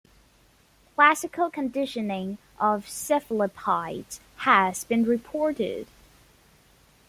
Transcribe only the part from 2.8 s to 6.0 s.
cephalopods has been reported.